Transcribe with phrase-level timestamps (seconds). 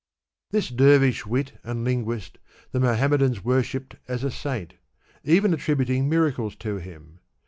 [0.49, 2.39] This dervish wit and Unguist
[2.71, 4.71] the Mohammedans wor shipped as a s^int,
[5.23, 7.03] even attributing miracles to hira.